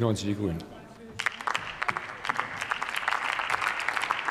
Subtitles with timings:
[0.00, 0.58] 90 Die Grünen.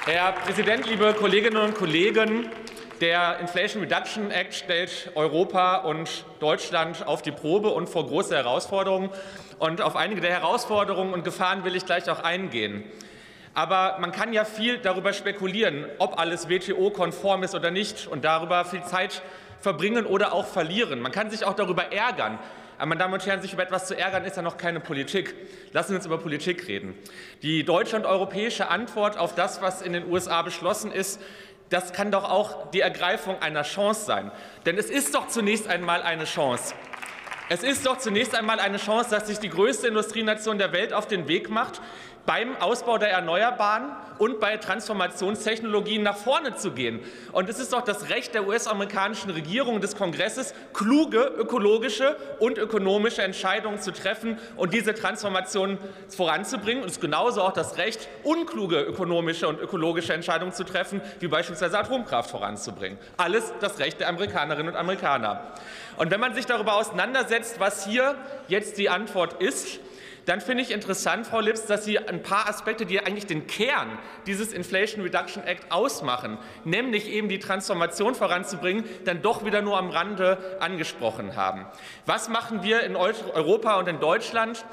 [0.05, 2.50] Herr Präsident, liebe Kolleginnen und Kollegen!
[3.01, 9.10] Der Inflation Reduction Act stellt Europa und Deutschland auf die Probe und vor große Herausforderungen.
[9.60, 12.84] Und auf einige der Herausforderungen und Gefahren will ich gleich auch eingehen.
[13.54, 18.66] Aber man kann ja viel darüber spekulieren, ob alles WTO-konform ist oder nicht und darüber
[18.66, 19.21] viel Zeit
[19.59, 21.00] verbringen oder auch verlieren.
[21.02, 22.39] Man kann sich auch darüber ärgern,
[22.78, 25.36] aber meine Damen und Herren, sich über etwas zu ärgern, ist ja noch keine Politik.
[25.72, 26.98] Lassen Sie uns über Politik reden.
[27.42, 31.22] Die deutsche und europäische Antwort auf das, was in den USA beschlossen ist,
[31.70, 34.31] das kann doch auch die Ergreifung einer Chance sein.
[34.66, 36.76] Denn es ist doch zunächst einmal eine Chance.
[37.50, 41.08] Es ist doch zunächst einmal eine Chance, dass sich die größte Industrienation der Welt auf
[41.08, 41.81] den Weg macht,
[42.26, 47.02] beim Ausbau der Erneuerbaren und bei Transformationstechnologien nach vorne zu gehen.
[47.31, 52.58] Und es ist doch das Recht der US-amerikanischen Regierung und des Kongresses, kluge ökologische und
[52.58, 55.78] ökonomische Entscheidungen zu treffen und diese Transformation
[56.09, 56.84] voranzubringen.
[56.84, 61.28] Und es ist genauso auch das Recht, unkluge ökonomische und ökologische Entscheidungen zu treffen, wie
[61.28, 62.97] beispielsweise Atomkraft voranzubringen.
[63.17, 65.53] Alles das Recht der Amerikanerinnen und Amerikaner.
[65.97, 68.16] Und wenn man sich darüber auseinandersetzt, was hier
[68.47, 69.80] jetzt die Antwort ist,
[70.25, 73.97] dann finde ich interessant, Frau Lips, dass Sie ein paar Aspekte, die eigentlich den Kern
[74.25, 79.89] dieses Inflation Reduction Act ausmachen, nämlich eben die Transformation voranzubringen, dann doch wieder nur am
[79.89, 81.66] Rande angesprochen haben.
[82.05, 84.66] Was machen wir in Europa und in Deutschland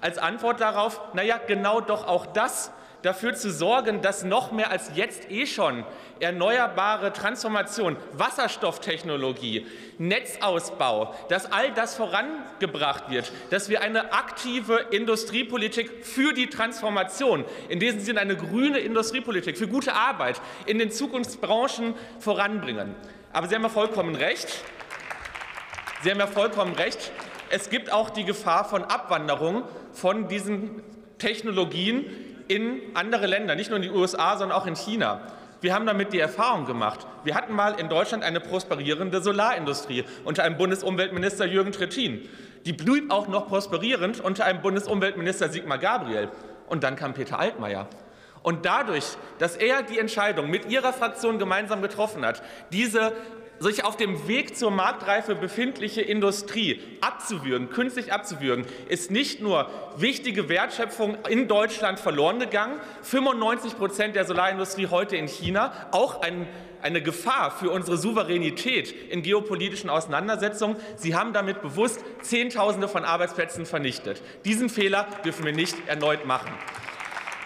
[0.00, 1.00] als Antwort darauf?
[1.14, 5.46] Na ja, genau doch auch das, dafür zu sorgen, dass noch mehr als jetzt eh
[5.46, 5.84] schon
[6.20, 9.66] erneuerbare Transformation, Wasserstofftechnologie,
[9.98, 17.80] Netzausbau, dass all das vorangebracht wird, dass wir eine aktive Industriepolitik für die Transformation, in
[17.80, 22.94] diesem Sinne eine grüne Industriepolitik für gute Arbeit in den Zukunftsbranchen voranbringen.
[23.32, 24.62] Aber Sie haben ja vollkommen recht.
[26.02, 27.12] Sie haben ja vollkommen recht.
[27.50, 30.82] Es gibt auch die Gefahr von Abwanderung von diesen
[31.18, 32.06] Technologien
[32.48, 35.20] in andere Länder, nicht nur in die USA, sondern auch in China.
[35.60, 37.06] Wir haben damit die Erfahrung gemacht.
[37.24, 42.28] Wir hatten mal in Deutschland eine prosperierende Solarindustrie unter einem Bundesumweltminister Jürgen Trittin.
[42.66, 46.28] Die blieb auch noch prosperierend unter einem Bundesumweltminister Sigmar Gabriel.
[46.68, 47.88] Und dann kam Peter Altmaier.
[48.42, 49.04] Und dadurch,
[49.38, 53.12] dass er die Entscheidung mit Ihrer Fraktion gemeinsam getroffen hat, diese
[53.58, 60.48] sich auf dem Weg zur Marktreife befindliche Industrie abzuwürgen, künstlich abzuwürgen, ist nicht nur wichtige
[60.48, 66.46] Wertschöpfung in Deutschland verloren gegangen, 95 Prozent der Solarindustrie heute in China, auch ein,
[66.82, 70.76] eine Gefahr für unsere Souveränität in geopolitischen Auseinandersetzungen.
[70.96, 74.22] Sie haben damit bewusst Zehntausende von Arbeitsplätzen vernichtet.
[74.44, 76.52] Diesen Fehler dürfen wir nicht erneut machen.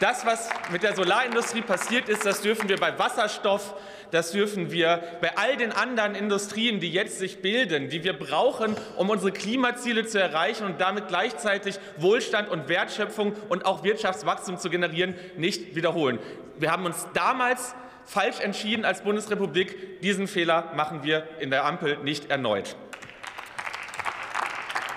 [0.01, 3.75] Das, was mit der Solarindustrie passiert ist, das dürfen wir bei Wasserstoff,
[4.11, 8.75] das dürfen wir bei all den anderen Industrien, die jetzt sich bilden, die wir brauchen,
[8.97, 14.71] um unsere Klimaziele zu erreichen und damit gleichzeitig Wohlstand und Wertschöpfung und auch Wirtschaftswachstum zu
[14.71, 16.19] generieren, nicht wiederholen.
[16.59, 17.75] Wir haben uns damals
[18.07, 20.01] falsch entschieden als Bundesrepublik.
[20.01, 22.75] Diesen Fehler machen wir in der Ampel nicht erneut.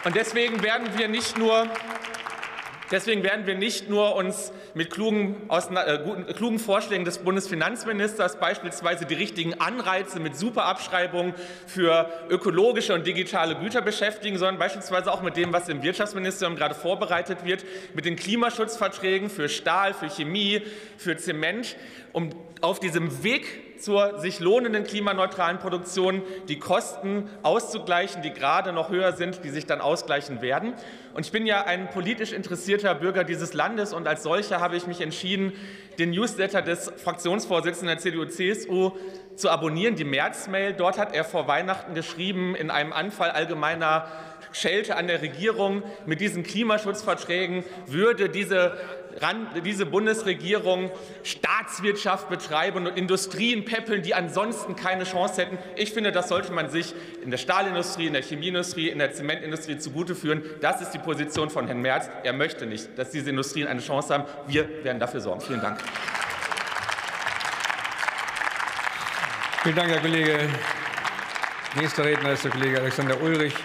[0.06, 1.68] Und deswegen werden wir nicht nur
[2.92, 9.06] Deswegen werden wir nicht nur uns mit klugen, äh, guten, klugen, Vorschlägen des Bundesfinanzministers, beispielsweise
[9.06, 11.34] die richtigen Anreize mit Superabschreibungen
[11.66, 16.76] für ökologische und digitale Güter beschäftigen, sondern beispielsweise auch mit dem, was im Wirtschaftsministerium gerade
[16.76, 20.62] vorbereitet wird, mit den Klimaschutzverträgen für Stahl, für Chemie,
[20.98, 21.76] für Zement,
[22.12, 28.90] um auf diesem Weg zur sich lohnenden klimaneutralen Produktion die Kosten auszugleichen, die gerade noch
[28.90, 30.74] höher sind, die sich dann ausgleichen werden.
[31.14, 34.88] Und ich bin ja ein politisch interessierter Bürger dieses Landes und als solcher habe ich
[34.88, 35.54] mich entschieden,
[36.00, 38.94] den Newsletter des Fraktionsvorsitzenden der CDU-CSU
[39.36, 40.74] zu abonnieren, die Märzmail.
[40.74, 44.08] Dort hat er vor Weihnachten geschrieben, in einem Anfall allgemeiner
[44.52, 48.78] Schelte an der Regierung, mit diesen Klimaschutzverträgen würde diese
[49.64, 50.92] diese Bundesregierung
[51.24, 55.58] Staatswirtschaft betreiben und Industrien peppeln, die ansonsten keine Chance hätten.
[55.76, 59.78] Ich finde, das sollte man sich in der Stahlindustrie, in der Chemieindustrie, in der Zementindustrie
[59.78, 60.44] zugute führen.
[60.62, 62.10] Das ist die Position von Herrn Merz.
[62.24, 64.24] Er möchte nicht, dass diese Industrien eine Chance haben.
[64.48, 65.42] Wir werden dafür sorgen.
[65.42, 65.78] Vielen Dank.
[69.64, 70.50] Vielen Dank, Herr Kollege.
[71.78, 73.56] Nächster Redner ist der Kollege Alexander Ulrich.